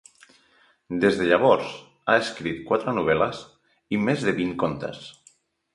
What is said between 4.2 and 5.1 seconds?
de vint contes.